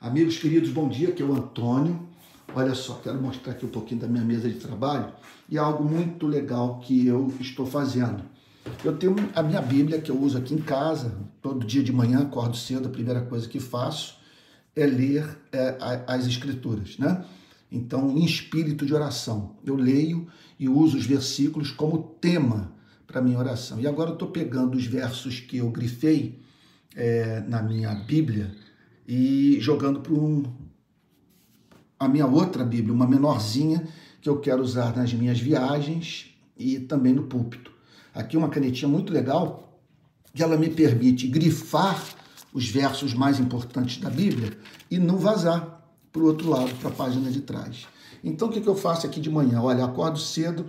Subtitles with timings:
[0.00, 1.98] Amigos queridos, bom dia, aqui é o Antônio.
[2.54, 5.12] Olha só, quero mostrar aqui um pouquinho da minha mesa de trabalho
[5.48, 8.22] e algo muito legal que eu estou fazendo.
[8.84, 12.20] Eu tenho a minha Bíblia que eu uso aqui em casa, todo dia de manhã,
[12.20, 14.20] acordo cedo, a primeira coisa que faço
[14.76, 15.76] é ler é,
[16.06, 17.24] as Escrituras, né?
[17.70, 20.28] Então, em espírito de oração, eu leio
[20.60, 22.72] e uso os versículos como tema
[23.04, 23.80] para minha oração.
[23.80, 26.38] E agora eu estou pegando os versos que eu grifei
[26.94, 28.54] é, na minha Bíblia
[29.08, 30.42] e jogando para um,
[31.98, 33.88] a minha outra Bíblia, uma menorzinha,
[34.20, 37.72] que eu quero usar nas minhas viagens e também no púlpito.
[38.14, 39.80] Aqui uma canetinha muito legal,
[40.34, 42.04] que ela me permite grifar
[42.52, 44.58] os versos mais importantes da Bíblia
[44.90, 47.86] e não vazar para o outro lado, para a página de trás.
[48.22, 49.62] Então, o que, eu faço aqui de manhã?
[49.62, 50.66] Olha, acordo cedo,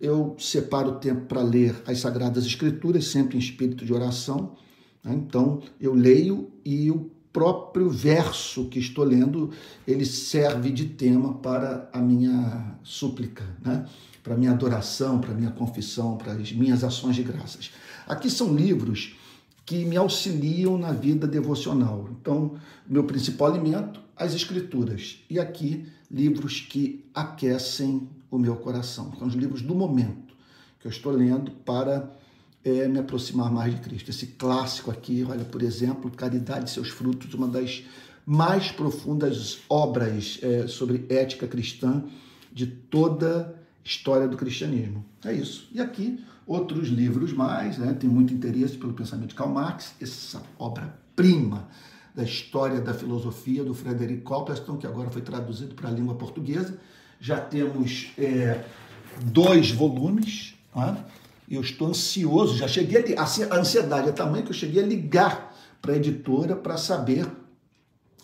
[0.00, 4.54] eu separo o tempo para ler as Sagradas Escrituras, sempre em espírito de oração.
[5.02, 5.14] Né?
[5.14, 9.50] Então, eu leio e o próprio verso que estou lendo,
[9.86, 13.86] ele serve de tema para a minha súplica, né?
[14.22, 17.70] para a minha adoração, para a minha confissão, para as minhas ações de graças.
[18.06, 19.16] Aqui são livros
[19.64, 22.08] que me auxiliam na vida devocional.
[22.20, 22.56] Então,
[22.86, 25.24] meu principal alimento, as escrituras.
[25.30, 29.12] E aqui, livros que aquecem o meu coração.
[29.18, 30.34] São os livros do momento
[30.80, 32.10] que eu estou lendo para
[32.64, 34.10] é, me aproximar mais de Cristo.
[34.10, 37.84] Esse clássico aqui, olha, por exemplo, Caridade e seus frutos, uma das
[38.26, 42.04] mais profundas obras é, sobre ética cristã
[42.52, 45.04] de toda a história do cristianismo.
[45.24, 45.68] É isso.
[45.72, 47.94] E aqui, outros livros mais, né?
[47.94, 51.68] tem muito interesse pelo pensamento de Karl Marx, essa obra-prima
[52.14, 56.78] da história da filosofia do Frederick Copleston, que agora foi traduzido para a língua portuguesa.
[57.20, 58.64] Já temos é,
[59.24, 61.06] dois volumes, tá?
[61.50, 65.56] Eu estou ansioso, já cheguei a, a ansiedade é tamanho que eu cheguei a ligar
[65.82, 67.26] para a editora para saber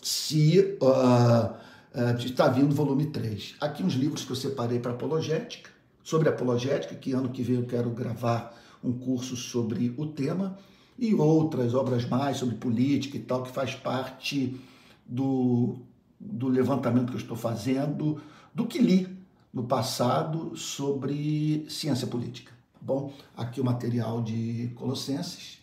[0.01, 3.55] se uh, uh, está vindo volume 3.
[3.59, 5.69] Aqui uns livros que eu separei para apologética,
[6.01, 10.57] sobre apologética, que ano que vem eu quero gravar um curso sobre o tema,
[10.97, 14.59] e outras obras mais sobre política e tal, que faz parte
[15.05, 15.79] do,
[16.17, 18.21] do levantamento que eu estou fazendo,
[18.53, 19.07] do que li
[19.53, 22.56] no passado sobre ciência política.
[22.87, 25.59] Bom, aqui o material de Colossenses,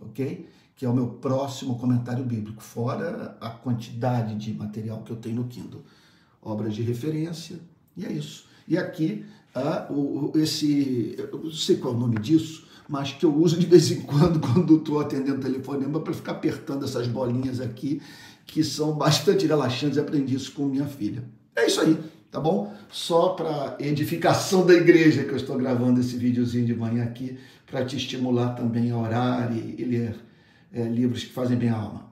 [0.00, 0.48] ok?
[0.76, 5.34] Que é o meu próximo comentário bíblico, fora a quantidade de material que eu tenho
[5.34, 5.82] no Kindle.
[6.40, 7.58] Obras de referência,
[7.96, 8.46] e é isso.
[8.68, 13.26] E aqui, ah, o, esse, eu não sei qual é o nome disso, mas que
[13.26, 17.60] eu uso de vez em quando, quando estou atendendo telefonema, para ficar apertando essas bolinhas
[17.60, 18.00] aqui,
[18.46, 19.98] que são bastante relaxantes.
[19.98, 21.24] Aprendi isso com minha filha.
[21.56, 21.98] É isso aí
[22.30, 22.72] tá bom?
[22.90, 27.84] Só para edificação da igreja que eu estou gravando esse videozinho de manhã aqui, para
[27.84, 30.16] te estimular também a orar e, e ler
[30.72, 32.09] é, livros que fazem bem à alma.